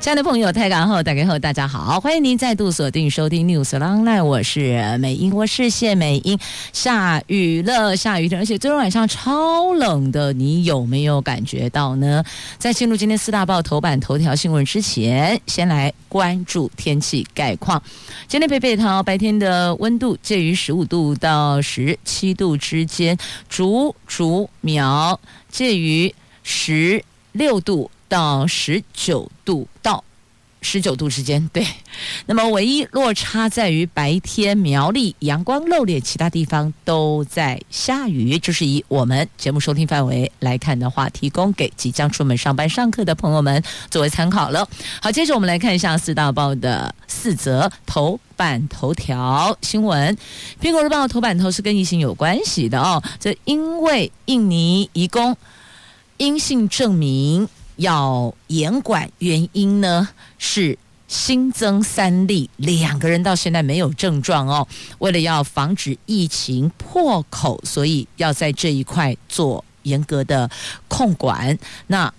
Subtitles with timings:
[0.00, 6.38] 亲爱的朋友，台港后，大家好，大家好，欢迎您再度锁定收听 News Online，我是美英，我是谢美英。
[6.72, 12.22] 下雨了，下雨天，而且昨天晚上超冷的，你有没有感觉到呢？
[12.58, 17.82] 在进入今天四大报头版头条新闻之前，先来关注天气概况。
[18.28, 25.18] 今天北北桃白天的温度介于十五度到十七度之间，竹竹苗
[25.50, 27.90] 介于十六度。
[28.08, 30.02] 到十九度到
[30.60, 31.64] 十九度之间，对。
[32.26, 38.36] 那么唯一落差在于白天苗栗阳光露脸，其他地方都在下雨。
[38.40, 44.68] 就是以我们节目收听范围来看的话，提供给即将出门上班上课的朋友们作为参考了。
[45.00, 50.16] 好，接着我们来看一下四大报的四则头版头条新闻。
[50.60, 55.36] 苹果日报头版头是跟疫情有关系的哦，这因为印尼移工
[56.16, 57.48] 阴性证明。
[57.78, 64.66] 要严管，原因呢是新增三例，两个人到现在没有症状哦。
[64.98, 70.50] 为了要防止疫情破口，所以要在这一块做严格的
[70.86, 71.58] 控管。
[71.86, 72.12] 那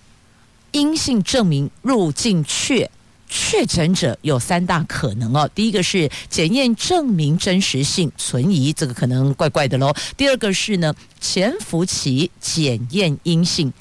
[0.72, 2.90] 阴性证明入境确
[3.28, 5.48] 确诊者有三大可能哦。
[5.54, 9.94] 第一个是检验证明真实性存疑，这个可能怪怪的喽。
[10.16, 13.72] 第二个是呢潜伏期检验阴性。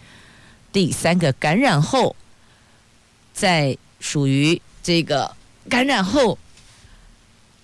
[0.72, 2.16] 第三个感染后，
[3.34, 5.36] 在属于这个
[5.68, 6.38] 感染后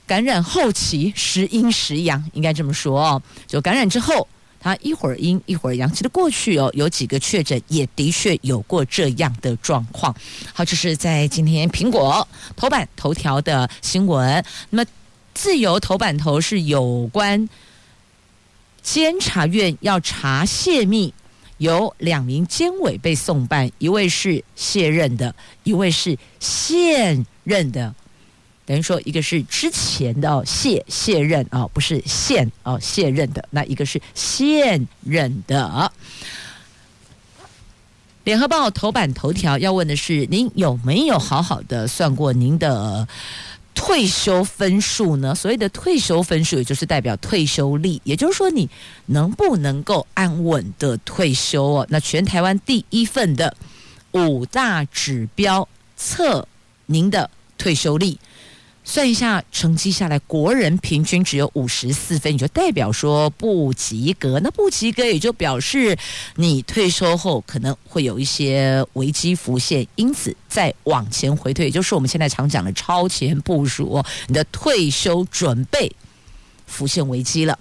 [0.08, 3.22] 感染后期时阴时阳，应该这么说哦。
[3.48, 4.28] 就感染之后，
[4.60, 5.92] 他一会儿阴一会儿阳。
[5.92, 10.16] 其实过去哦，有几个确诊也的确有过这样的状况。
[10.54, 14.44] 好，这是在今天苹果头版头条的新闻。
[14.70, 14.90] 那么
[15.34, 17.50] 自由头版头是有关
[18.82, 21.14] 监察院要查泄密。
[21.58, 25.34] 有两名监委被送办，一位是卸任的，
[25.64, 27.94] 一位是现任的，
[28.66, 35.92] 等于说一个是之前的哦卸卸任哦，不是现哦卸任的，那一个是现任的。
[38.26, 43.08] 联合报头版头条要问的是：您有没有好好的算过您的？
[43.76, 45.36] 退休分数呢？
[45.36, 48.68] 所谓的退休分数，也就是代表退休率，也就是说你
[49.08, 51.88] 能不能够安稳的退休哦？
[51.90, 53.56] 那全台湾第一份的
[54.14, 56.48] 五大指标测
[56.88, 58.18] 您的退休率。
[58.88, 64.40] 算一下成绩下来，国人平均只有五十四分，你就代表说不及格。
[64.42, 65.98] 那不及格也就表示
[66.36, 75.92] 你退休后可能会有一些危机浮现，因此再往前回退，也就是我们现在常讲的超前部署，你的退休准备
[76.68, 77.58] 浮现危机了。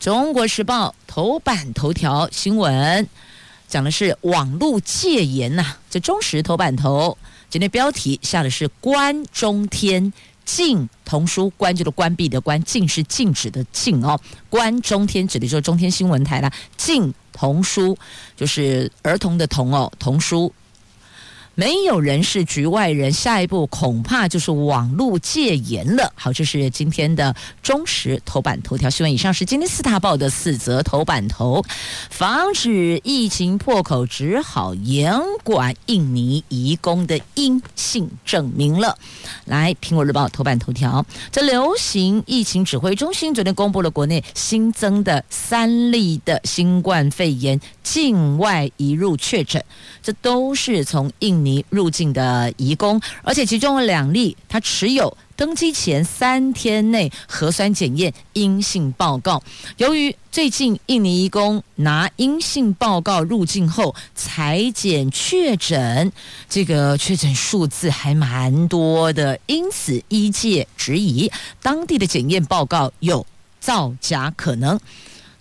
[0.00, 3.08] 中国时报头版头条新闻
[3.68, 7.16] 讲的是网络戒严呐，这中时头版头。
[7.54, 10.12] 今天标题下的是“关中天
[10.44, 14.18] 禁童书”，关就是关闭的关，禁是禁止的禁哦。
[14.50, 17.96] 关中天指的就是中天新闻台啦，禁童书
[18.36, 20.52] 就是儿童的童哦，童书。
[21.56, 26.12] 没有人是局外人，下一步恐怕就是网络戒严了。
[26.16, 29.12] 好，这是今天的中时头版头条新闻。
[29.12, 31.64] 以上是今天四大报的四则头版头。
[32.10, 38.98] 防止疫情破口，只好严管印尼移工的阴性证明了。
[39.44, 49.64] 来，苹果日报头版头条，这流行疫情指挥中心昨天公布了国内新增的三例的新冠肺炎境外移入确诊，
[50.02, 51.64] 这都是从印尼。
[51.70, 59.42] 入境的移工，而且其中有两例，他持有登机前三天内核酸检验阴性报告。
[59.76, 66.12] 由于最近印尼移工拿阴性报告入境后采检确诊，
[66.48, 71.30] 这个确诊数字还蛮多的，因此医界质疑
[71.60, 73.26] 当地的检验报告有
[73.58, 74.78] 造假可能。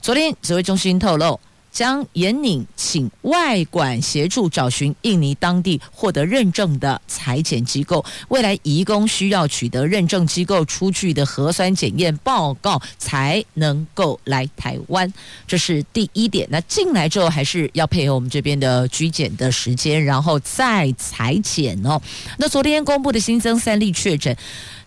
[0.01, 1.39] 昨天指挥中心透露。
[1.73, 15.11] 将严拟请外管协助找寻印尼当地获得认证的裁剪机构，未来移工需要取得认证机构出具的核酸检验报告才能够来台湾，
[15.47, 16.47] 这是第一点。
[16.51, 21.99] 那进来之后还是要配合我们这边的居检的时间，然后再裁剪哦。
[22.37, 24.37] 那昨天公布的新增三例确诊，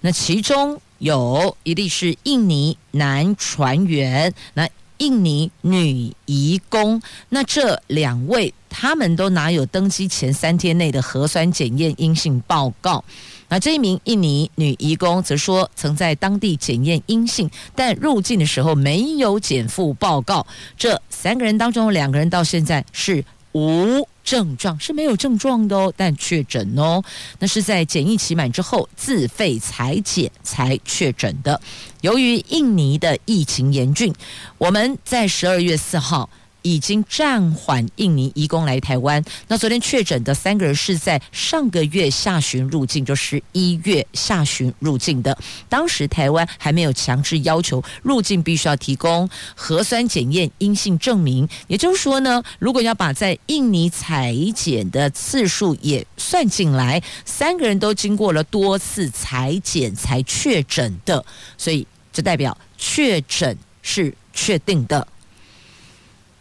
[0.03, 4.69] 那其中有一例是印尼男船员，那。
[4.99, 7.01] 印尼女移工。
[7.29, 13.05] 那这两位他们都拿有登机前三天内的核酸检验阴性报告。
[13.49, 20.45] 那这一名印尼女移工则说，曾在当地检验阴性，但入境的时候没有检复报告。
[20.77, 23.25] 这三个人当中，两个人到现在是
[23.57, 27.03] 无症状，是没有症状的哦，但确诊哦。
[27.39, 31.59] 那是在检疫期满之后自费裁剪才确诊的。
[32.03, 34.13] 由于印尼的疫情严峻，
[34.59, 36.29] 我们在十二月四号。
[36.67, 39.25] 已经暂缓印尼移工来台湾。
[39.47, 45.39] 那昨天确诊的三个人是在上个月下旬入境，就是一月下旬入境的。
[45.69, 51.49] 当时台湾还没有强制要求入境必须要提供核酸检验阴性证明。
[51.69, 61.25] 也就是说呢，如果要把在印尼采检的次数也算进来，三个人都经过了多次采检才确诊的，
[61.57, 65.07] 所以这代表确诊是确定的。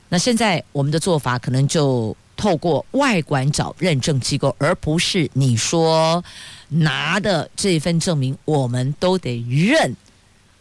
[0.10, 6.24] 那现在我们的做法可能就透过外管找认证机构，而不是你说
[6.69, 9.96] 拿的这份证明，我们都得认。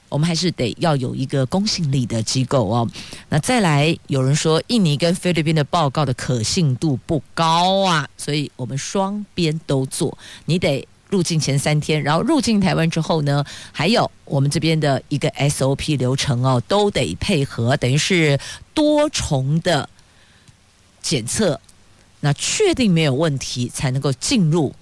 [0.08, 2.88] 我们还是得要有一个公信力的机构哦。
[3.28, 10.86] 那再来，有人说印尼跟菲律宾的报告的可信度不高啊，所以我们双边都做，你得。
[11.14, 18.36] 入境前三天，然后入境台湾之后呢，还有我们这边的一个 SOP 流程哦，都得配合，等于是
[18.74, 19.88] 多重的
[21.00, 21.60] 检测，
[22.18, 24.74] 那确定没有问题，才能够进入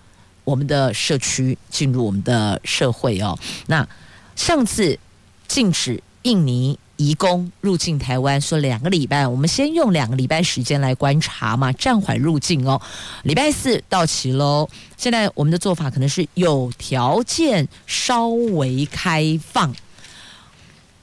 [0.44, 3.38] 我们的社区，进入我们的社会哦。
[3.66, 3.86] 那
[4.34, 4.98] 上次
[5.46, 6.78] 禁止印尼。
[6.96, 12.80] 移工入境台湾说两个礼拜，我们先用两个礼拜时间来观察嘛，暂缓入境哦。
[13.24, 14.68] 礼拜四到期喽。
[14.96, 19.74] 现在我们的做法可能是有条件稍微开放，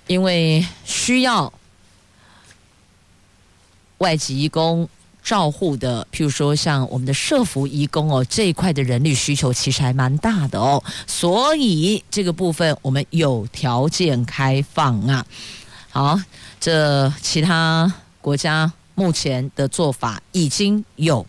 [0.07, 1.51] 因为需要
[3.97, 4.87] 外籍移工
[5.21, 15.25] 照护的，譬如说像我们的社福移工哦，这一块的人力需求其实还蛮大的哦，所以这个部分我们有条件开放啊。
[15.91, 16.19] 好，
[16.59, 17.91] 这其他
[18.21, 21.25] 国家目前的做法已经有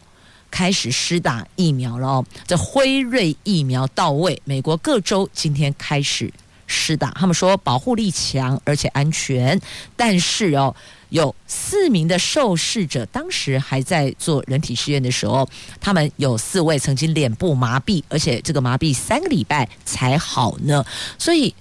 [0.51, 2.27] 开始施打疫苗了哦。
[2.47, 6.31] 这辉瑞疫苗到位，美国各州今天开始
[6.67, 9.59] 施打，他们说保护力强而且安全。
[9.97, 10.75] 但是哦，
[11.09, 15.49] 有四名的受试者当时还在做人体试验的时候，
[15.81, 20.85] 他们有四位曾经脸部麻痹，而且这个麻痹三个礼拜才好呢。
[21.19, 21.55] 所以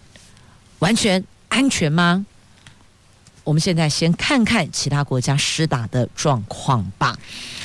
[0.80, 2.26] 完全安全吗？
[3.50, 7.18] 我们现在先看看其他国家施打的状况吧。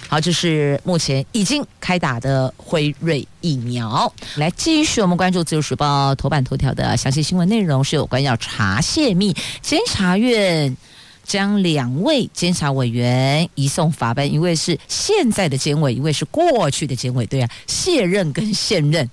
[0.09, 4.11] 好，这是目前已经开打的辉瑞疫苗。
[4.37, 10.75] 来，继续我们关注《自由时报》头版头条的详细新闻内容，是有关要查泄密，监察院
[11.23, 19.07] 将两位监察委员移送法办，一位是现在的监委，一位是过去的监委，对啊，卸任跟现任。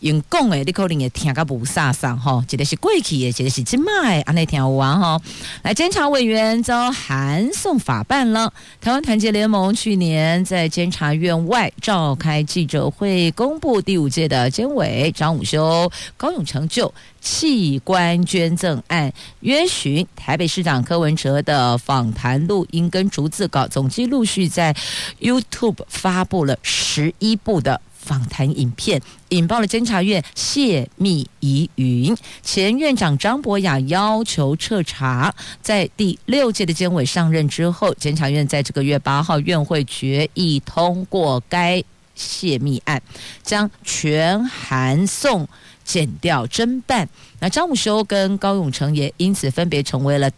[0.00, 5.20] 用讲诶，你可能也听个不飒飒吼，一个是过去的，一个是今麦，安尼听有完吼。
[5.62, 8.52] 来，监察委员遭函送法办了。
[8.80, 24.74] 台湾团结联盟去年在监察院外召开记者会，公布第五届的监委张武修、高永成就器官捐赠案，约询台北市长柯文哲的访谈录音跟逐字稿，总计陆续在
[25.20, 27.78] YouTube 发布了十一部的。
[28.10, 32.12] 访谈影片引爆了监察院泄密疑云，
[32.42, 35.32] 前院长张博雅要求彻查。
[35.62, 41.80] 在第六届的监委上任之后，监察院在这个月八号院会决议通过该
[42.16, 43.00] 泄密案，
[43.44, 45.48] 将全函送
[45.84, 47.08] 检调侦办。
[47.38, 50.28] 那张武修跟高永成也因此分别成为了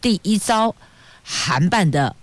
[0.00, 0.74] 第一遭
[1.22, 2.16] 函办的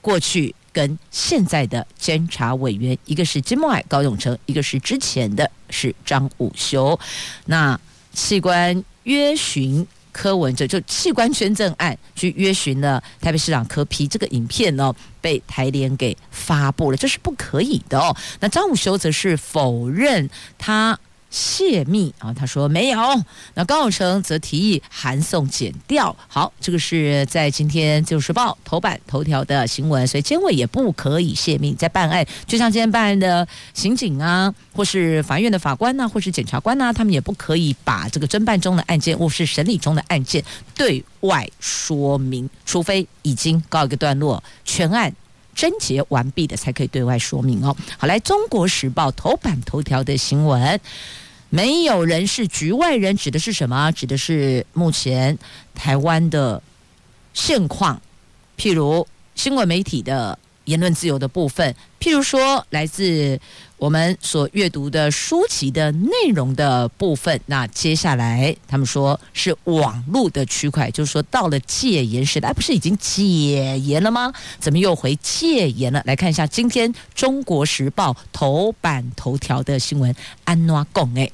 [0.00, 0.54] 过去。
[0.72, 6.98] 跟现在的监察委员，一个是金孟爱、高永成，一个是之前的是张武修。
[7.46, 7.78] 那
[8.12, 18.16] 器官约询柯文哲，就器官捐赠案去约询了台北市长柯 P，这个影片呢被台联给发布了，这是不可以的哦。
[18.40, 20.98] 那张武修则是否认他。
[21.32, 23.00] 泄密啊，他说没有。
[23.54, 26.14] 那高永成则提议函送减掉。
[26.28, 45.10] 好，这个是在今天《自由时报》头版头条的新闻，所以监委也不可以泄密，在办案，就像今天办案的刑警啊，或是法院的法官呐、或是检察官呐、他们也不可以把这个侦办中的案件或是审理中的案件对外说明，除非已经告一个段落，全案
[45.54, 47.76] 侦结完毕的，才可以对外说明哦。
[47.98, 50.80] 好，来《中国时报》头版头条的新闻。
[51.50, 53.92] 没有人是局外人，指的是什么？
[53.92, 55.38] 指的是目前
[55.74, 56.62] 台湾的
[57.34, 58.00] 现况
[58.56, 63.38] 譬如新闻媒体的言论自由的部分，譬如说来自
[63.82, 67.40] 我们所阅读的书籍的内容的部分。
[67.46, 74.32] 那接下来他们说是网络的区块，就是说到了戒严时代，不是已经解严了吗？
[74.60, 76.00] 怎么又回戒严了？
[76.06, 81.32] 来看一下今天《中国时报》头版头条的新闻，安怎讲诶。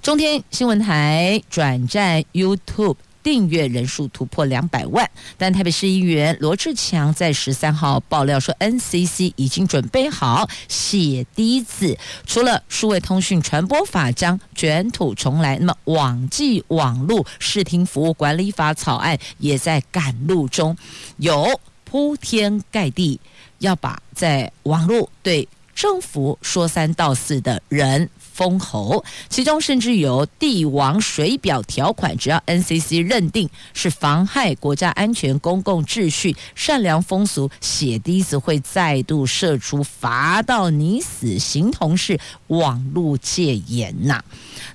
[0.00, 2.96] 中天新闻台转战 YouTube。
[3.26, 20.76] 订阅人数突破两百万，但台北市议员罗志强在十三号爆料说，NCC 已经准备好血滴子，除了数位通讯传播法将卷土重来，那么网际网路视听服务管理法草案也在赶路中，
[21.16, 23.18] 有铺天盖地
[23.58, 28.08] 要把在网路对政府说三道四的人。
[28.36, 44.22] 封喉，其中甚至有帝王水表条款，只要 NCC 认定是妨害国家安全、公共秩序、善良风俗，血滴子会再度射出，罚到你死，刑同是网路戒严呐。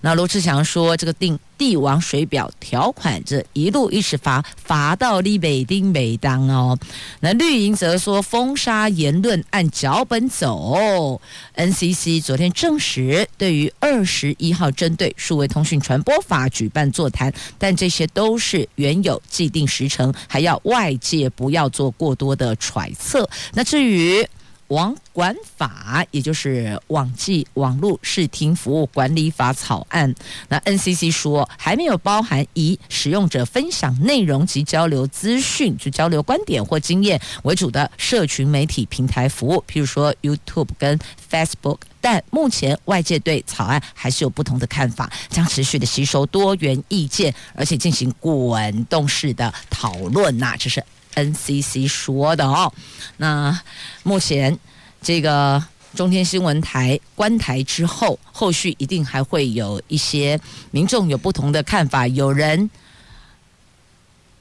[0.01, 1.37] 那罗志祥说，这个定。
[1.61, 6.75] 帝王水表条款，这一路一直罚罚到你北丁美当哦。
[7.19, 11.21] 那绿营则说封杀言论按脚本走。
[11.55, 23.29] NCC 昨天证实，对于二十一号针对数位通讯传播法举办座谈，但这些都是原有既定时程，还要外界不要做过多的揣测。
[23.53, 24.27] 那至于。
[24.71, 30.15] 网管法，也就是网际网络视听服务管理法草案，
[30.47, 40.97] 那 NCC 说还没有包含以使用者分享内容及交流资讯，就交流观点或经验为主的社群媒体平台服务，譬如说 YouTube 跟
[41.29, 41.79] Facebook。
[41.99, 50.81] 但目前外界对草案还是有不同的看法，将持续的吸收多元意见，而且进行滚动式的讨论呐，这是。
[51.15, 52.71] NCC 说的哦，
[53.17, 53.61] 那
[54.03, 54.57] 目前
[55.01, 55.63] 这个
[55.95, 60.39] 中天新闻台关台之后，后续一定还会有一些
[60.71, 62.69] 民众有不同的看法，有人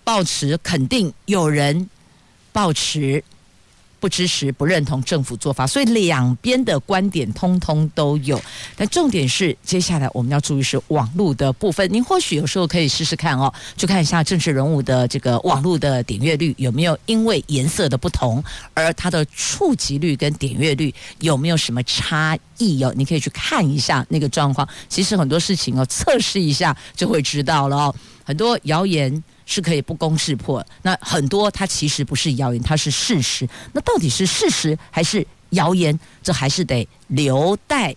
[0.04, 1.88] 抱持肯定，有人
[2.52, 3.22] 抱持。
[4.00, 8.40] 不支持、不认同政府做法，所以两边的观点通通都有。
[8.74, 11.86] 但重点是，接下来我们要注意是网络的部分。
[11.92, 18.42] 您或许有时候可以试试看哦，去看一下政治人物的这个网络的点阅率有没有因为颜色的不同，
[18.72, 22.92] 而它的触及率跟点阅率有没有什么差异哦？
[22.96, 24.66] 你可以去看一下那个状况。
[24.88, 27.94] 其实很多事情哦，测试一下就会知道了哦。
[28.24, 29.22] 很多谣言。
[29.50, 33.48] 是可以不攻自破，那很多它其实不是谣言，它是事实。
[33.72, 35.98] 那到底是事实还是谣言？
[36.22, 37.92] 这还是得留待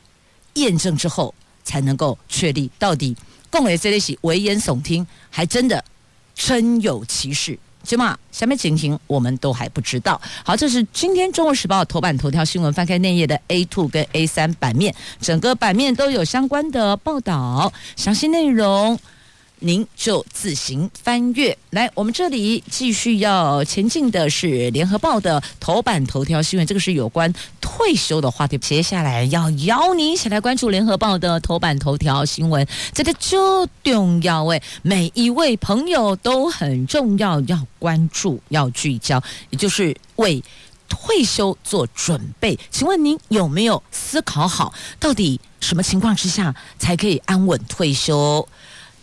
[0.55, 1.31] 验证之后
[1.63, 2.71] 才能够确立。
[2.79, 3.15] 到底
[3.51, 5.85] 共为这类是危言耸听，还真的
[6.33, 7.55] 真有其事？
[7.83, 10.19] 起码下面情形我们都还不知道。
[10.43, 18.99] 好，这是今天《中国时报》头版头条新闻，翻开内页的 A two 跟 A 三版面，整个版面都有相关的报道，详细内容。
[19.65, 21.57] 您就自行翻阅。
[21.69, 28.57] 来，我们这里继续要前进的是《联合报》的头版头条新闻，这个是有关退休的话题。
[28.57, 40.43] 接下来要邀您一起来关注《联合报》的头版头条新闻，这个就重要诶，每一位朋友都很重要，要关注，要聚焦，也就是为
[40.89, 42.59] 退休做准备。
[42.69, 48.45] 请问您有没有思考好，到底什么情况之下才可以安稳退休？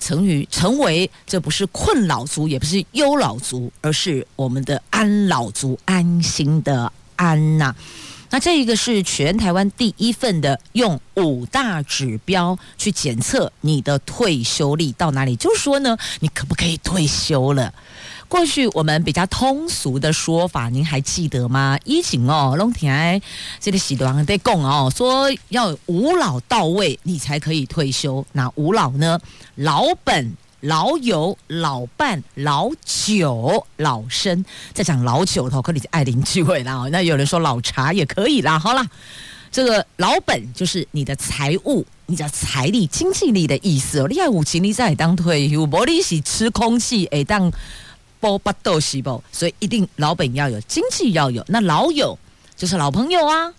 [0.01, 7.75] 成于成为，这不是困老族，也不是忧老族，而是我们的安老族，安心的安呐、
[8.31, 17.73] 那这一个是全台湾第一份的用五大指标去检测你的退休力到哪里，就是说呢，你可不可以退休了？
[18.29, 21.77] 过去我们比较通俗的说法，您还记得吗？
[21.85, 23.21] 以前哦，龙田
[23.59, 28.25] 这个习惯在讲哦，说要五老到位，你才可以退休。
[28.31, 29.19] 那五老呢？
[29.57, 34.45] 老本、老友、老伴、老酒、老生。
[34.73, 36.89] 在讲老酒头，可你爱邻聚会啦。
[36.91, 38.59] 那有人说老茶也可以啦。
[38.59, 38.87] 好啦，
[39.51, 44.07] 这个老本就是你的财务、你的财力、经济力的意思哦。
[44.09, 47.53] 你爱五千，你在当退休，无你是吃空气，哎当。
[48.23, 51.43] 波不豆细胞，所以一定老本要有，经济要有。
[51.49, 52.19] 那老友
[52.55, 53.55] 就是老朋友啊，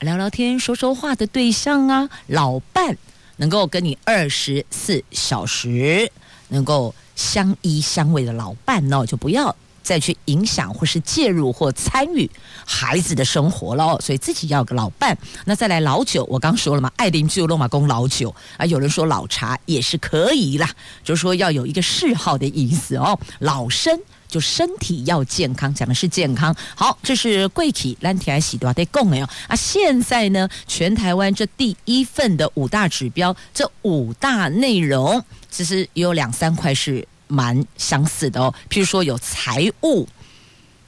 [0.00, 2.10] 聊聊天、说说话的对象啊。
[2.26, 2.98] 老伴
[3.38, 6.12] 能够跟你二十四小时
[6.52, 9.54] 能够相依相偎的老伴呢，就不要。
[9.82, 12.30] 再去影响或是介入或参与
[12.64, 15.18] 孩子的生活了，所以自己要个老伴。
[15.44, 20.70] 那再来老酒，我刚说了嘛，爱邻居罗马公老酒啊，有人说老茶也是可以啦，
[21.02, 23.18] 就是说要有一个嗜好的意思哦。
[23.40, 26.54] 老生就身体要健康，讲的是健康。
[26.76, 29.56] 好，这是贵体蓝天喜多的共有啊。
[29.56, 38.52] 现在呢，全台湾这第一份的五大指标，这五大内容其实也有两三块是蛮相似的哦。
[38.70, 40.08] 譬如说有财务、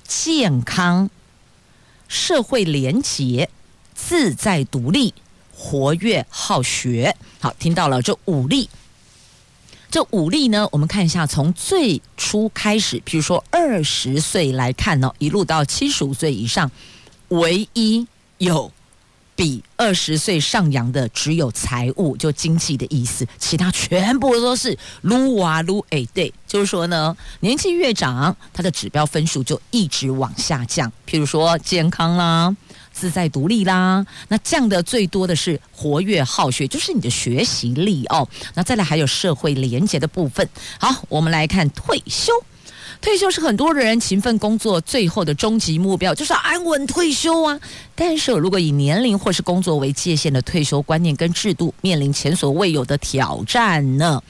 [0.09, 1.09] 健康、
[2.09, 3.49] 社会连结、
[3.95, 5.13] 自在独立、
[5.55, 7.15] 活跃好学。
[7.39, 8.71] 好，听到了这五例。
[9.91, 16.69] 这五例呢，我们看一下，从最初开始，比如说二十岁来看呢，一路到七十五岁以上，
[17.29, 18.05] 唯一
[18.39, 18.73] 有
[19.37, 25.85] 比二十岁上扬的，只有财务，就经济的意思，其他全部都是撸啊撸。
[25.91, 30.91] 哎，对，就是说呢，年纪越长，它的指标分数就一直往下降。
[31.09, 32.55] 譬如说健康啦。
[32.97, 38.29] 自在独立啦，那降的最多的是活跃好学，就是你的学习力哦。
[38.55, 40.49] 那再来还有社会连结的部分。
[40.79, 42.33] 好，我们来看退休。
[43.05, 47.61] 退休是很多人勤奋工作最后的终极目标，就是安稳退休啊。
[47.95, 54.23] 但是如果以年龄或是工作为界限的退休观念跟制度，面临前所未有的挑战呢？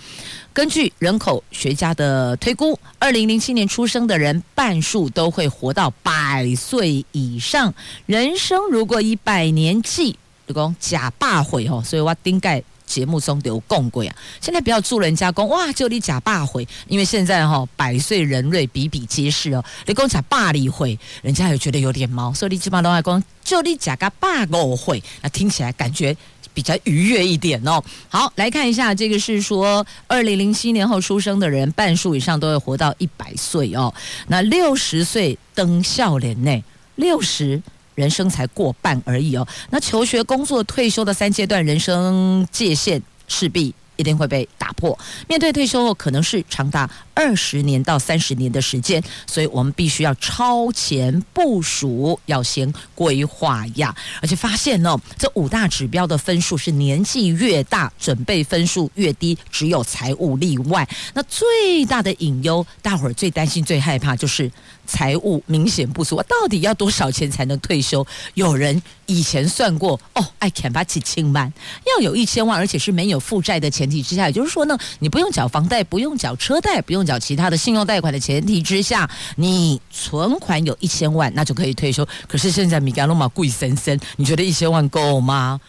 [0.52, 7.72] 根据人口学家的推估，二零零七年出生的人半数都会活到百岁以上。
[8.06, 12.60] 人生如果以百年计，就讲假霸回哦，所以我顶盖
[12.94, 14.14] 节目中都有讲过啊。
[14.40, 19.64] 现在不要祝人家讲哇，就你假霸回，因为现在哈、百岁人瑞比比皆是哦。
[19.86, 26.16] 你讲假霸里回，人家也觉得有点毛，所以你基本上都爱讲就你假个霸五回，那听起来感觉。
[26.52, 27.82] 比较愉悦一点哦。
[28.08, 33.92] 好，来看一下，这个是说，二零零七年后出生的人，半数以上都会活到一百岁哦。
[34.28, 36.62] 那六十岁登孝年内，
[36.94, 37.60] 六十
[37.94, 39.46] 人生才过半而已哦。
[39.70, 43.74] 那求学、工作、退休的三阶段人生界限势必。
[43.96, 44.98] 一定会被打破。
[45.28, 53.94] 面对退休后，可能是长达二十年到三十年的时间，所以我们必须要超前部署，要先规划呀。
[54.20, 60.88] 而且发现呢，这五大指标的分数是年纪越大，准备分数越低，只有财务例外。
[61.12, 64.50] 那最大的隐忧，大伙儿最担心、最害怕就是。
[64.86, 68.06] 财务明显不足，我到底要多少钱才能退休？
[68.34, 71.50] 有人以前算过，哦，爱砍把几千万，
[71.86, 82.06] 要有一千万，而且是没有负债的钱前提之下，也就是说呢，你不用缴房贷，不用缴车贷，不用缴其他的信用贷款的前提之下，你存款有一千万，那就可以退休。
[82.26, 85.60] 可是现在米干罗马贵森森，你觉得一千万够吗？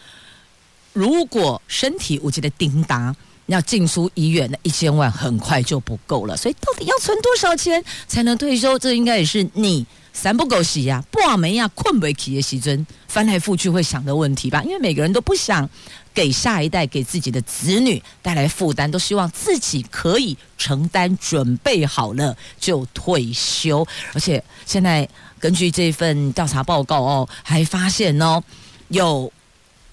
[0.92, 3.14] 如果身体无极的叮当。
[3.46, 6.36] 要进出医院，那一千万很快就不够了。
[6.36, 8.76] 所以到底要存多少钱才能退休？
[8.76, 14.64] 这应该也是你三不狗洗呀、不好没呀、困不起的时阵，翻来覆去会想的问题吧。
[14.64, 15.70] 因为每个人都不想
[16.16, 23.86] 给下一代、给自己的子女带来负担，都希望自己可以承担，准备好了就退休。
[24.14, 25.06] 而且现在
[25.38, 28.42] 根据这份调查报告哦，还发现哦，
[28.88, 29.30] 有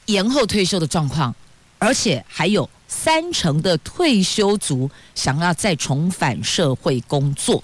[0.05, 1.35] 延后退休的状况，
[1.77, 2.69] 而且还有。
[2.95, 7.63] 三成的退休族想要再重返社会工作，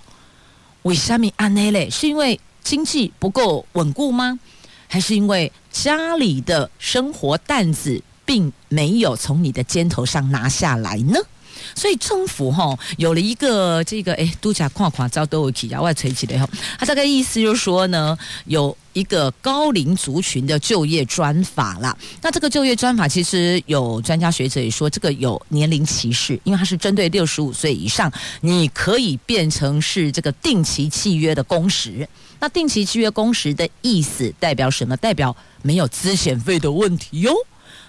[0.82, 1.88] 为什么安内嘞？
[1.88, 4.40] 是因为经济不够稳固吗？
[4.88, 11.20] 还是因为家里的生活担子并没有从你的肩头上拿下来呢？
[11.74, 18.16] 所以政府哈有了一个这个哎，度假跨跨招都有起啊，外垂起的哈，他大概意思就是说呢，
[18.46, 21.98] 有一个高龄族群的就业专法啦。
[22.22, 28.12] 那这个就业专法其实有专家学者也说，这个有年龄歧视，因为它是针对六十五岁以上，
[28.42, 32.08] 你可以变成是这个定期契约的工时。
[32.40, 34.96] 那定期契约工时的意思代表什么？
[34.98, 37.34] 代表没有资遣费的问题哟。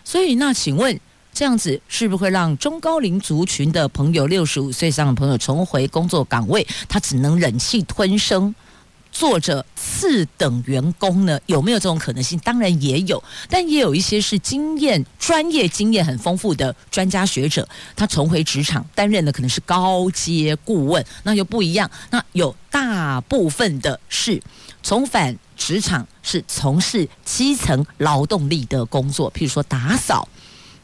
[0.05, 0.99] 所以那请问。
[1.33, 6.67] 这样子是不是会让中高龄族群的朋友、六十五岁以上的朋友重回工作岗位？
[6.89, 8.53] 他只能忍气吞声，
[9.13, 11.39] 做着次等员工呢？
[11.47, 12.37] 有没有这种可能性？
[12.41, 21.89] 当然也有，但也有一些是经验、专业经验很丰富的专家学者，他重回职场担任的可能是高阶顾问，那又不一样。
[22.11, 24.43] 那有大部分的是
[24.83, 30.27] 重返职场，是从事基层劳动力的工作，譬如说打扫。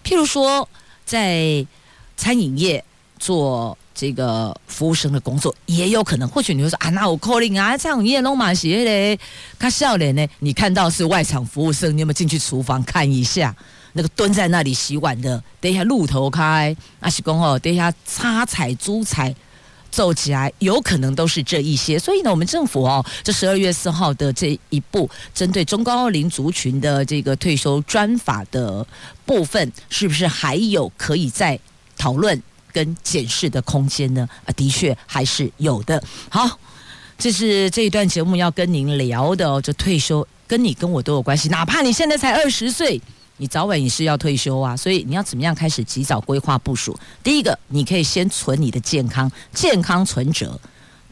[0.04, 0.68] 譬如说，
[1.06, 1.66] 在
[2.14, 2.84] 餐饮业
[3.18, 6.28] 做这个服务生的工作，也有可能。
[6.28, 9.18] 或许你会说啊，那我 calling 啊，餐饮业弄满鞋嘞，
[9.58, 10.28] 他笑脸呢？
[10.40, 13.56] 你看到是外场服务生，你有没有进去厨房看一下？
[13.94, 19.34] 那个蹲在那里洗碗的，等一下露头开，阿是公哦，等一下插菜、煮菜。
[19.96, 28.86] 走起来有可能都是这一些，所以呢，我们政府哦，这十二月四号的这一部针对中高龄族群的这个退休专法的
[29.24, 31.58] 部分，是不是还有可以再
[31.96, 34.28] 讨论跟检视的空间呢？
[34.44, 36.02] 啊，的确还是有的。
[36.28, 36.58] 好，
[37.16, 43.00] 这是这一段节目要跟您聊的哦，这退休跟你跟我都有关系，哪怕你现在才二十岁，
[43.38, 46.96] 你早晚也是要退休啊，所以你要怎么样开始及早规划部署？
[47.22, 50.58] 第一个，你可以先存你的健康，健康存折，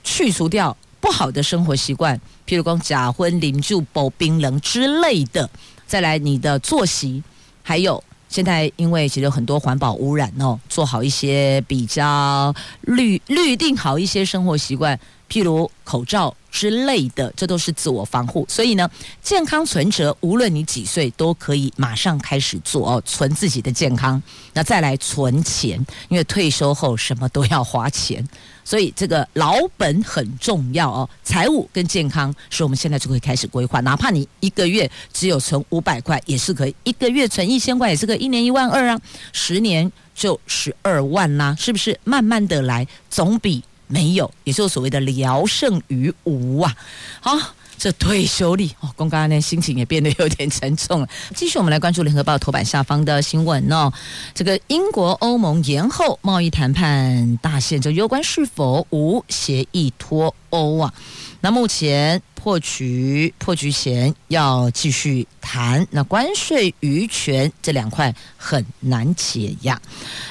[0.02, 5.48] 去除掉不好的生活习惯，譬如讲假婚、饮酒、保冰冷之类的，
[5.86, 7.22] 再来你的作息，
[7.62, 8.02] 还有。
[8.26, 14.98] 现在因为其实有很多环保污染哦，做好一些比较绿绿定好一些生活习惯，
[15.34, 16.32] 譬如口罩。
[16.54, 18.46] 之类的，这都是自我防护。
[18.48, 18.88] 所以呢，
[19.20, 24.22] 健康存折，无论你几岁，都可以马上开始做哦，存自己的健康。
[24.52, 28.24] 那再来存钱，因为退休后什么都要花钱，
[28.64, 31.10] 所以这个老本很重要哦。
[31.24, 39.00] 财务跟健康是我们现在就可以开始规划，哪怕你一个月只有存五百块，也是可以；一个月存一千块，也是可以；一年一万二啊，
[39.32, 41.98] 十年就十二万啦，是不是？
[42.04, 43.64] 慢慢的来，总比。
[43.86, 46.74] 没有，也就是所谓的聊胜于无啊！
[47.20, 47.38] 好，
[47.76, 51.08] 这退休率哦，公刚呢心情也变得有点沉重了。
[51.34, 53.92] 继续，我们来关注联合报头版下方的新闻哦。
[54.34, 60.94] 这个英国欧盟延后贸易谈判大限，就有关是否无协议脱欧啊？
[61.40, 62.22] 那目前。
[62.44, 69.78] 破局破局前要继续谈，那关税渔权这两块很难解压。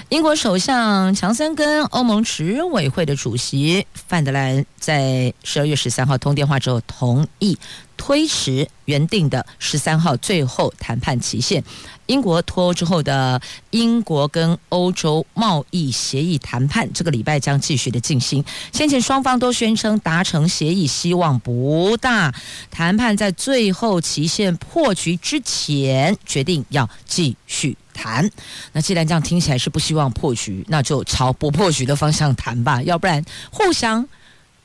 [0.10, 7.58] 英国首相强森跟欧盟执委会的主席范德兰在十二月十三号通电话之后，同意
[7.96, 11.64] 推迟原定的十三号最后谈判期限。
[12.08, 18.44] 英国脱欧之后的英国跟欧洲贸易协议谈判，这个礼拜将继续的进行。
[18.74, 22.34] 先前双方都宣称达成协议希望不大，
[22.70, 28.30] 谈判在最后期限破局之前，决定要继续谈。
[28.72, 34.08] 那既然这样听起来是不希望破局，那就朝不破局的方向谈吧，要不然互相。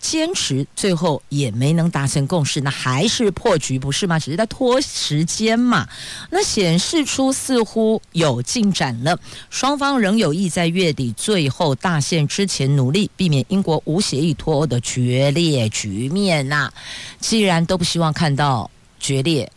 [0.01, 4.17] 坚持最后也没能达成共识，那还是破局不是吗？
[4.17, 5.89] 只是在拖时间嘛。
[6.31, 9.19] 那显示出似乎有进展了，
[9.51, 16.73] 双方仍有意在月底最后大限之前努力，避免英国无协议脱欧的决裂局面呐、
[17.19, 18.71] 既然都不希望看到
[19.01, 19.51] 决裂。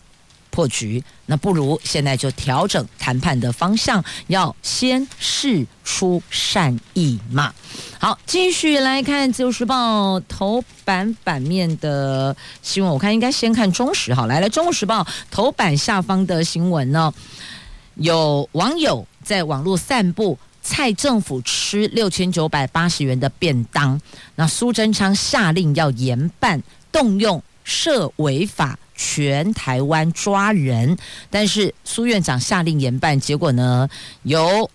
[0.52, 7.52] 破局，那不如现在就调整谈判的方向，要先试出善意嘛。
[7.98, 14.14] 好，继续来看《自由时报》头版版面的新闻，我看应该先看中时。
[14.14, 17.12] 好，来了，《中时报》头版下方的新闻呢，
[17.96, 24.00] 有网友在网络散布蔡政府吃六千九百八十元的便当，
[24.36, 26.62] 那苏贞昌下令要严办，
[26.92, 28.78] 动用涉违法。
[29.04, 30.96] 全台湾抓人，
[31.32, 33.90] 但是苏院长下令严办，结果呢，
[34.22, 34.70] 由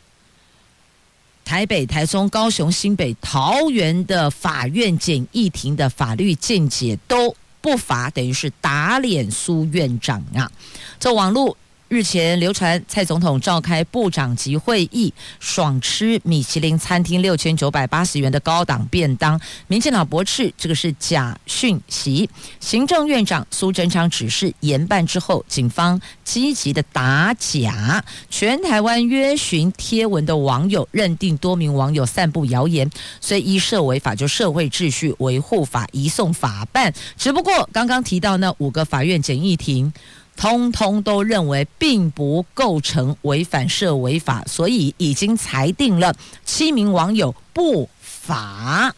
[1.45, 10.51] 台北、台中、高雄、新北、桃园的法院简易庭的法律见解都不乏，等于是打脸苏院长啊！
[10.99, 11.57] 这网络。
[11.88, 22.29] 日前流传蔡总统召开部长级会议，爽吃米其林餐厅六千九百八十元的高档便当，民进党驳斥这个是假讯息。
[22.59, 36.92] 行政院长苏贞昌指示严办之后，警方积极的打假，全台湾约寻贴文的网友认定多名网友散布谣言，所以依涉违法就社会秩序维护法移送法办。
[37.16, 39.92] 只不过刚刚提到那五个法院简易庭。
[40.37, 48.94] 通通都认为并不构成违反涉违法，所以已经裁定了七名网友不罚。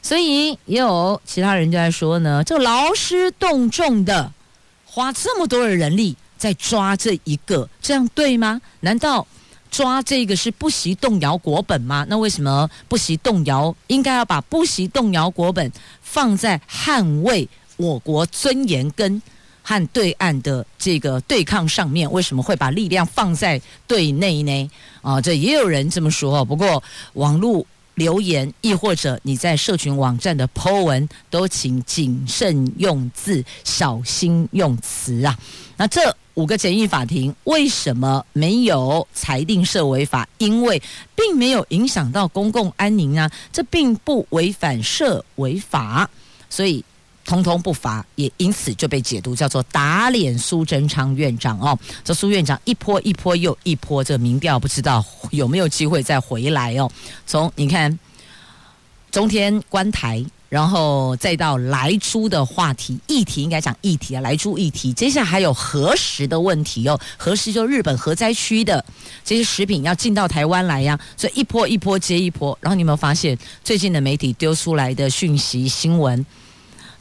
[0.00, 4.32] 所以也有其他人就在说呢，这劳师动众的
[4.84, 8.60] 花这么多的人力在抓这一个，这样对吗？
[8.80, 9.26] 难道
[9.70, 12.06] 抓这个是不惜动摇国本吗？
[12.08, 13.74] 那为什么不惜动摇？
[13.86, 15.70] 应该要把不惜动摇国本
[16.02, 19.20] 放在捍卫我国尊严跟。
[19.62, 24.70] 和对岸的这个对抗上面，为什么会把力量放在对内呢？
[25.00, 26.44] 啊，这也有人这么说。
[26.44, 26.82] 不过
[27.14, 35.38] 网络留言，亦或者你在社群网站的 po 文，都请谨慎用字，小心用词啊。
[35.76, 36.00] 那这
[36.34, 40.28] 五个简易法庭为什么没有裁定涉违法？
[40.38, 40.82] 因为
[41.14, 46.10] 并没有影响到公共安宁啊，这并不违反涉违法，
[46.50, 46.84] 所以。
[47.32, 51.78] 通通不罚，也因此就被解读叫做打脸苏贞昌院长哦。
[52.04, 56.90] 这苏院长一波一波又一波，这民调不知道有没有机会再回来哦。
[57.26, 57.98] 从你看
[59.10, 64.92] 中天观台，然后再到莱猪的话题议题，应该讲议题啊，莱猪议题。
[64.92, 68.84] 接下来还有核食的问题哦，核食就日本核灾区的
[69.24, 72.58] 这些食品要进到台湾来呀，所以一波一波接一波。
[72.60, 76.26] 然后你有没有发现最近的媒体丢出来的讯息新闻？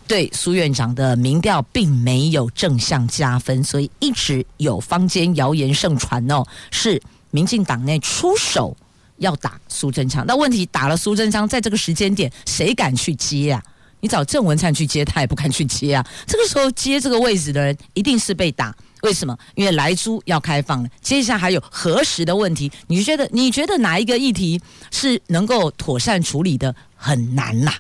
[0.08, 8.76] 对苏院长的民调并没有正向加分，所以一直有坊间谣言盛传哦，是民进党内出手
[9.18, 10.26] 要打苏贞昌。
[10.28, 13.64] 那问题打了苏贞昌，在这个时间点，谁敢去接啊？
[14.02, 16.06] 你找郑文灿去接，他也不敢去接啊。
[16.26, 18.76] 这个时候接这个位置的人，一定是被打。
[19.04, 19.38] 为什么？
[19.56, 22.72] 因为莱猪要开放了，接下来还有核实的问题。
[22.88, 23.30] 你觉得？
[23.32, 24.62] 你觉得哪一个议题
[24.92, 26.76] 是能够妥善处理的？
[26.96, 27.72] 很难呐。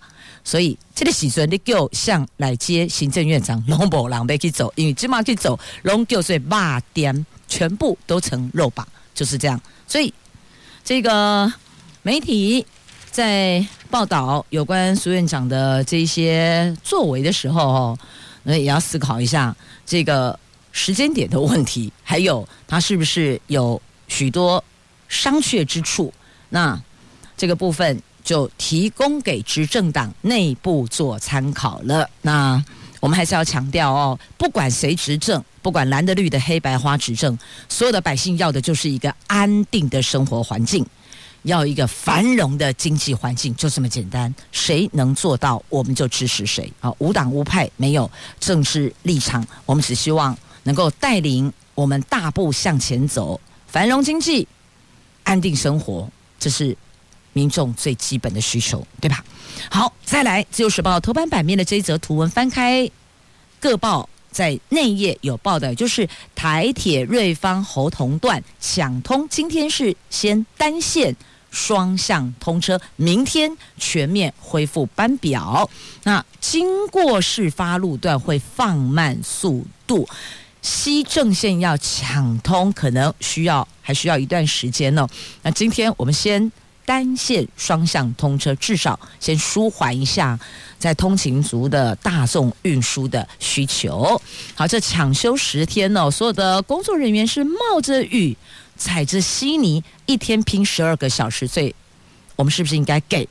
[0.43, 9.61] 所以这个时阵你就向来接行政院长龙博朗被去走，因为芝麻去走龙就是霸点，全部都成肉靶，就是这样。
[9.87, 10.11] 所以
[10.83, 11.51] 这个
[12.01, 12.65] 媒体
[13.11, 17.97] 在报道有关苏院长的这些作为的时候，
[18.43, 20.37] 那也要思考一下这个
[20.71, 24.63] 时间点的问题，还有他是不是有许多
[25.07, 26.11] 商榷之处？
[26.49, 26.81] 那
[27.37, 28.01] 这个部分。
[28.23, 32.09] 就提供给执政党内部做参考了。
[32.21, 32.63] 那
[32.99, 40.85] 我们还是要强调哦，不管谁执政，不管蓝的绿的黑白花执政，所有的百姓要的就是一个安定的生活环境，
[41.43, 44.33] 要一个繁荣的经济环境，就这么简单。
[44.51, 46.93] 谁能做到，我们就支持谁啊！
[46.99, 54.47] 无党无派，没有政治立场，我们只希望能够带领我们大步向前走，繁荣经济，
[55.23, 56.07] 安定生活，
[56.39, 56.77] 这是。
[57.33, 59.23] 民众最基本的需求，对吧？
[59.69, 62.89] 好，再来《自由时报》头版版面的这一则图文，翻开
[63.59, 71.15] 各报在内页有报的，就是台铁瑞芳侯硐段抢通，今天是先单线
[71.51, 75.69] 双向通车，明天全面恢复班表。
[76.03, 80.09] 那经过事发路段会放慢速度，
[80.61, 85.07] 西正线要抢通，可能需要还需要一段时间呢、
[85.43, 86.51] 那今天我们先。
[86.91, 90.37] 单线双向通车，至少先舒缓一下
[90.77, 94.21] 在通勤族的大众运输的需求。
[94.53, 98.35] 好，这抢修十天哦，所有的工作人员是冒着雨、
[98.75, 101.47] 踩着稀泥，一天拼十二个小时。
[101.47, 101.73] 所以，
[102.35, 103.25] 我们是不是应该给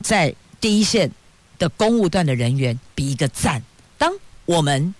[0.00, 1.10] 在第一线
[1.58, 3.62] 的公务段的人员比一个赞？
[3.98, 4.10] 当
[4.46, 4.94] 我们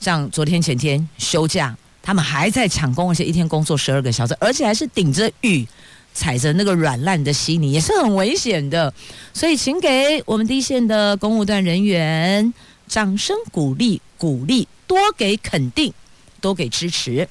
[0.00, 5.68] 像昨天、前天休假，他们还在抢工，而且一天工作十二个小时，而且还是顶着雨。
[6.14, 8.94] 踩着那个软烂的稀泥也是很危险的，
[9.32, 12.54] 所以请给我们第一线的公务段人员
[12.86, 15.92] 掌声鼓励，鼓励多给肯定，
[16.40, 17.28] 多给支持。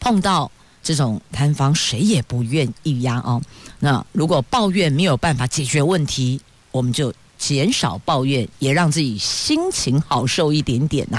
[0.00, 0.50] 碰到
[0.82, 3.22] 这种摊方，谁也不愿意呀！
[3.24, 3.42] 哦，
[3.80, 6.40] 那如果抱怨没有办法解决问题，
[6.72, 7.12] 我们就。
[7.40, 11.18] 减少抱怨，也让自己心情好受一点点呐、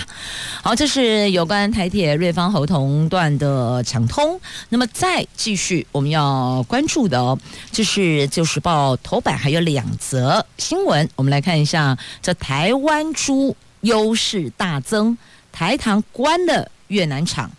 [0.62, 4.40] 好，这是有关台铁瑞芳猴硐段的抢通。
[4.70, 7.38] 那么再继续，我们要关注的哦，
[7.72, 11.98] 就是《自由时报》头版还有两则新闻，我们来看一下。
[12.22, 15.18] 这台湾猪优势大增，
[15.52, 17.50] 台糖关了越南厂。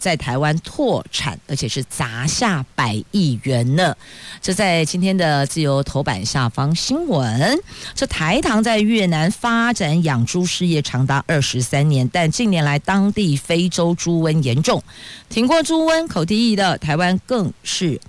[0.00, 3.94] 在台湾拓产，而且是砸下百亿元呢。
[4.40, 7.56] 这在今天的自由头版下方新闻。
[7.94, 14.82] 这台糖在越南发展养猪事业长达二十三年，但近年来当地非洲猪瘟严重，
[15.28, 18.00] 挺过猪瘟，口蹄疫的台湾更是。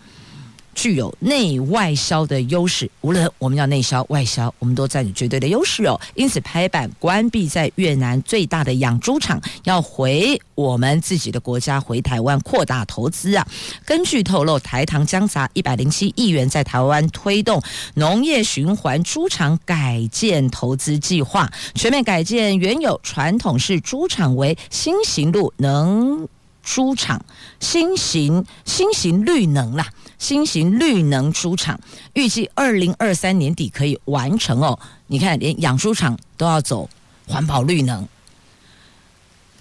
[0.73, 5.99] 具有内外销的优势，无论我们要内销外销，我们都占有绝对的优势哦。
[6.15, 13.45] 因此拍板关闭在越南最大的养猪场，要回我们自己的国家，回台湾扩大投资啊。
[13.85, 17.61] 根据透露，台糖将砸一百零七亿元在台湾推动
[17.95, 26.27] 农业循环猪场改建投资计划，全面改建原有传统式猪场为新型路能
[26.63, 27.23] 猪场，
[27.59, 29.87] 新型新型绿能啦。
[30.21, 31.79] 新型绿能猪场
[32.13, 34.77] 预计二零二三年底可以完成哦。
[35.07, 36.87] 你看，连养猪场都要走
[37.25, 38.07] 环保绿能。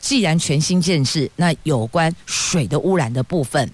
[0.03, 3.71] 既然全新建设，那有关水的污染的部分、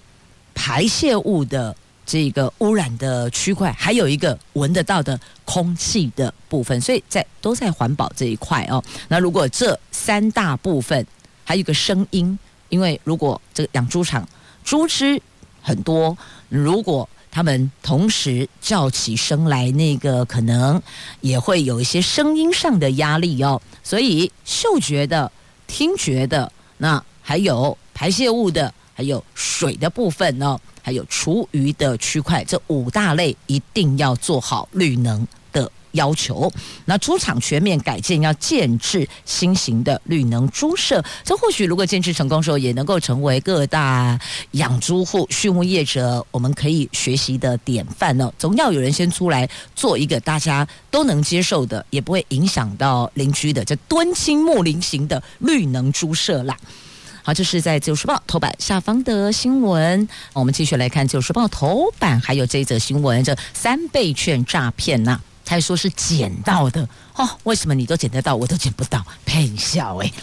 [0.55, 8.81] 排泄物的这个污染的区块，还有一个闻得到的空气的部分，所以在都在环保这一块哦。
[9.09, 11.05] 那如果这三大部分
[11.43, 14.25] 还有一个声音，因为如果这个养猪场
[14.63, 15.21] 猪只
[15.61, 16.17] 很多。
[16.49, 20.81] 如果他们同时叫起声来，那个可能
[21.21, 23.61] 也会有一些声音上的压力哦。
[23.83, 25.31] 所以嗅觉的、
[25.67, 35.27] 听觉的，那还有排泄物的，还有水的部分哦，还有厨余的区块，这五大类一定要做好绿能
[35.91, 36.51] 要求。
[36.85, 41.03] 那猪场全面改建，要建置新型的绿能猪舍。
[41.23, 44.19] 这或许如果建置成功的时候，也能够成为各大
[44.51, 48.31] 养猪户、畜牧业者我们可以学习的典范呢。
[48.37, 56.57] 总要有人先出来做一个大家都能接受的，也不会影响到邻居的这敦亲睦邻型的绿能猪舍啦。
[57.23, 60.07] 好，这是在《自由时报》头版下方的新闻。
[60.31, 66.87] 我们继续来看《自由时报》头版，还有这一则新闻：这三倍券诈骗呐，还说是捡到的。
[67.15, 69.03] 哦，为什么你都捡得到，我都捡不到？
[69.25, 70.13] 骗笑哎！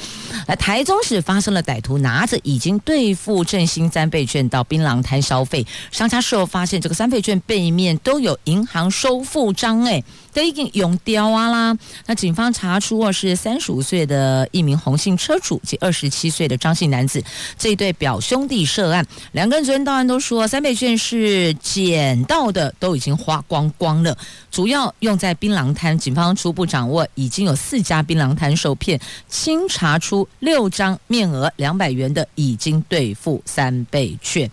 [0.47, 11.77] 来，台中市发生了歹徒拿着已经兑付振兴三倍券到槟榔摊消费，商家事后发现这个三倍券背面都有银行收付章，哎，都已经用掉啊啦！
[12.07, 17.21] 那警方查出啊，是三十五岁的一名洪姓车主及二十七岁的张姓男子，
[17.59, 24.17] 这一对表兄弟涉案，两个人昨天到案都说三倍券是捡到的，都已经花光光了，
[24.53, 25.98] 主要用在槟榔摊。
[25.98, 34.50] 警方初步掌握已经有四家槟榔摊受骗，清查出六张面额两百元的已经兑付三倍券。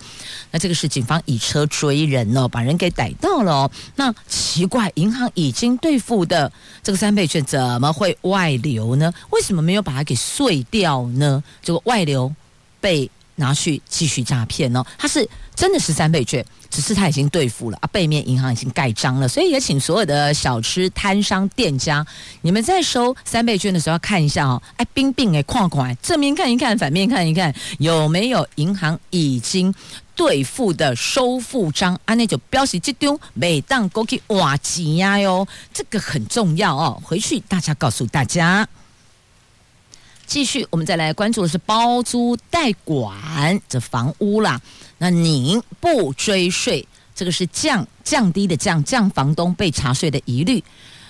[0.52, 3.72] 那这个是警方以车追人哦，把人给逮到了哦。
[3.96, 6.52] 那奇怪，银行已经兑付的
[6.84, 9.14] 这个三倍券怎么会外流呢？
[9.32, 11.44] 为什么没有把它给碎掉呢？
[11.62, 12.34] 这个外流
[12.80, 14.86] 被拿去继续诈骗呢？
[14.98, 16.46] 它是真的是三倍券。
[16.72, 22.08] 只是他已经兑付了啊，背面银行已经盖章了，所以也请所有的小吃摊商店家，
[22.44, 29.74] 你们在收三倍券的时候要看一下哦，哎，冰冰哎，框框，正面看一看，反面看一看，有没有银行已经
[30.16, 32.14] 兑付的收付章啊？
[32.14, 37.04] 那就标示这丢，每当过去哇钱呀哟，这个很重要哦。
[37.04, 38.66] 回去大家告诉大家，
[40.32, 44.62] 继续我们再来关注的是包租代管这房屋啦。
[44.98, 50.64] 那您不追税，这个是降降低的降降房东被查税的疑虑，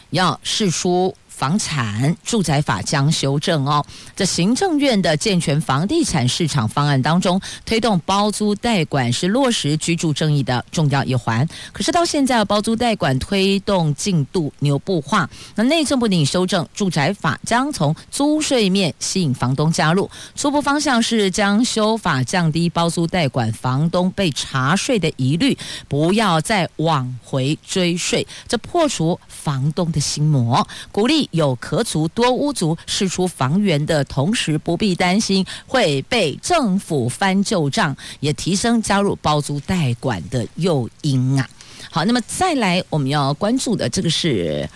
[0.10, 1.16] 要释出。
[1.42, 3.84] 房产住宅法将修正哦，
[4.16, 11.50] 在行政院的健全房地产市场方案当中，推动包租代管是落实居住正义的重要一环。
[11.74, 15.28] 可是到现在，包租代管推动进度牛步化。
[15.56, 20.08] 那内政部拟修正住宅法，将从租税面吸引房东加入。
[20.36, 31.28] 初步方向是将修法降低包租代管房东被查税的疑虑，不要再往回追税，这破除房东的心魔，鼓励。
[31.32, 41.50] 有壳族多屋族释出房源的同时，不必担心会被政府翻旧账，也提升加入包租代管的诱因啊。
[41.90, 44.70] 好，那么再来我们要关注的这个是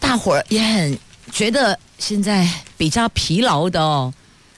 [0.00, 0.98] 大伙儿也很
[1.30, 4.12] 觉得现在比较疲劳的哦，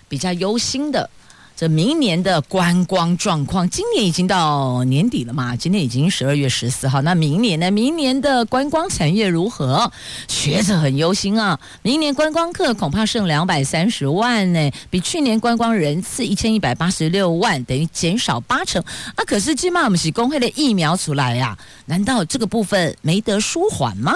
[0.08, 1.10] 比较忧心的。
[1.56, 5.56] 这明年的观光状况，今年已经到年底了嘛？
[5.56, 7.70] 今天已经十二月十四号，那明年呢？
[7.70, 9.90] 明年的观光产业如何？
[10.28, 11.58] 学者很忧心啊！
[11.80, 19.24] 明年观光客恐怕剩两百三十万呢，比去年观光人次一千一百八十六万，等于减少八成啊！
[19.24, 24.14] 可是今嘛我们是公会的疫苗出来呀、难道这个部分没得舒缓吗？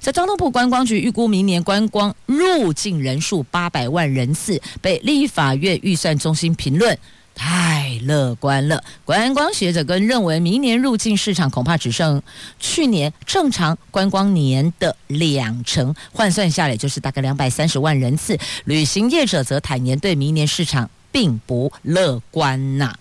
[0.00, 6.96] 在交通部观光局预估，明年观光入境人数八百万人次，被立法院预算中心评论
[7.34, 8.82] 太乐观了。
[9.04, 12.20] 观光学者更认为，明年入境市场恐怕只剩
[12.58, 18.38] 去年正常观光年的两成，换算下来就是大概两百三十万人次。
[18.64, 22.94] 旅行业者则坦言，对明年市场并不乐观呐。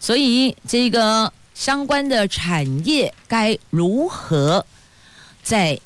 [0.00, 4.66] 所以，这个相关的产业该如何
[5.42, 5.80] 在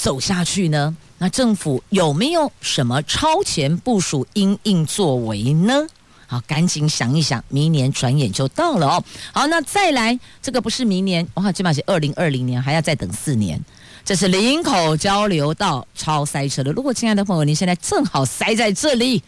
[0.00, 0.96] 走下去呢？
[1.18, 5.86] 那政府有没有什么超前部署、因应作为呢？
[6.26, 9.04] 好，赶紧想一想，明年转眼就到了哦。
[9.30, 13.62] 好，那再来，这个不是明年，哇，起码是二零二零年，还要再等四年。
[14.02, 16.72] 这是林口交流道超塞车的。
[16.72, 19.22] 如果亲爱的朋友，您现在正好塞在这里，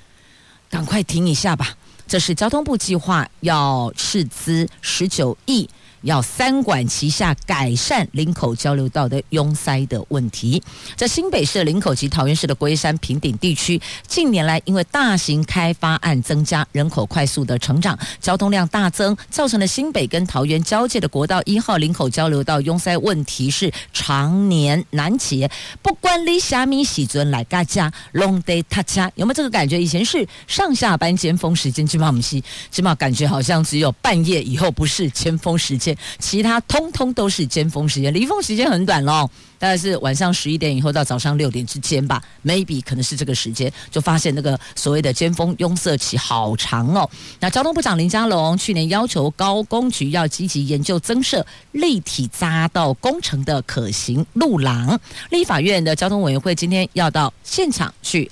[0.71, 1.77] 赶快停一下吧。
[2.09, 5.69] 这是交通部计划要斥资十九亿。
[6.03, 10.63] 要三管齐下改善林口交流道的拥塞的问题。
[10.97, 25.51] 在新北市林口及桃园市的龟山平顶地区，近年来因为大型开发案增加，人口快速的成长，交通量大增，造成了新北跟桃园交界的国道一号林口交流道拥塞问题是常年难解。
[25.81, 29.81] 不管你虾米喜尊来嘎家，拢得他家，有没有这个感觉？
[29.81, 35.92] 以前是上下班尖峰时间，起码我们是，起码感觉好像只有半夜以后不是尖峰时间。
[36.19, 38.13] 其他通通都是尖峰时间。
[38.13, 39.29] 离峰时间很短喽，
[39.59, 47.09] 大概是晚上十一点以后到早上六点之间吧，maybe 可能是这个时间，就发现那个所谓的尖峰拥塞期好长哦。
[47.41, 54.99] 那交通部长林佳龙去年要求高工局要积极研究增设立体匝道工程的可行路廊，
[55.31, 58.31] 立法院的交通委员会今天要到现场去。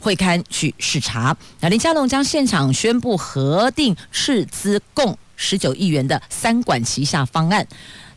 [0.00, 7.66] 会勘去视察，那林佳龙将现场宣布核定斥资共十九亿元的三管齐下方案，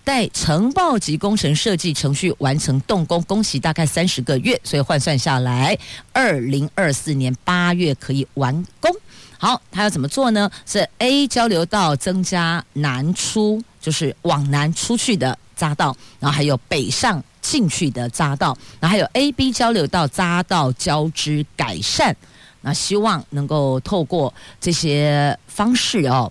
[0.03, 5.77] 待承包及工程设计程序完成动工，工期大概三十个月，所以换算下来，
[6.13, 8.91] 二零二四年八月可以完工。
[9.37, 10.49] 好，他要怎么做呢？
[10.65, 17.23] 是 A 交流道增加南出，就是往南出去的匝道，然后还有北上。
[17.39, 22.13] 进去的匝道，然后还有 A、B 交流道匝道交织改善，
[22.59, 26.29] 那希望能够透过这些方式哦，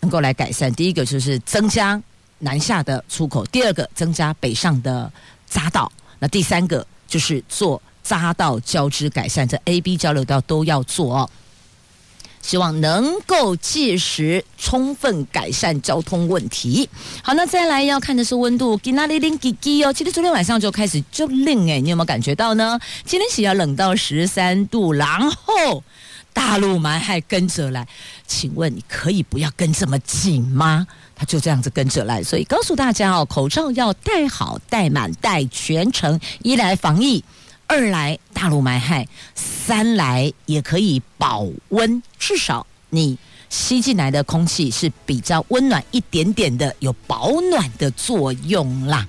[0.00, 0.72] 能够来改善。
[0.74, 2.00] 第一个就是增加
[2.38, 5.10] 南下的出口，第二个增加北上的
[5.50, 11.30] 匝道，那第三个就是做匝道交织改善，这 A、B 交流道都要做哦。
[12.40, 16.88] 希望能够届时充分改善交通问题。
[17.20, 22.78] 好，那再来要看的是温度，今天零几几哦，其实昨天晚上就开始就冷诶，你有没有感觉到呢？
[23.04, 25.82] 今天是要冷到十三度，然后
[26.38, 27.84] 大陆霾还跟着来，
[28.24, 30.86] 请问你可以不要跟这么紧吗？
[31.16, 37.24] 他就这样子跟着来，所以告诉大家哦，口罩要戴好、戴满、戴全程，一来防疫。
[37.66, 43.18] 二来大陆霾害，三来也可以保温，至少你
[43.50, 49.04] 吸进来的空气是比较温暖一点点的，有保暖的作用啦。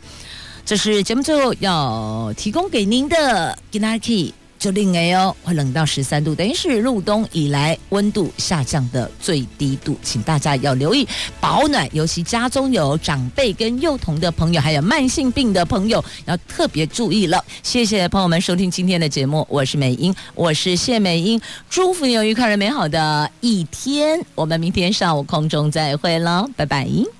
[0.65, 4.33] 这是节目最后要提供给您的 Ginarki。
[4.59, 11.07] 就令 A 哦，会冷到十三度，等于是入冬以来温度下降的最低度，请大家要留意
[11.39, 17.43] 保暖，尤其家中有长辈跟幼童的朋友，还有慢性病的朋友，要特别注意了。
[17.63, 21.39] 谢谢朋友们收听今天的节目，我是美英，我是谢美英，
[21.69, 27.18] 祝福你有愉快而美好的一天，我们明天上午空中再会了，拜拜。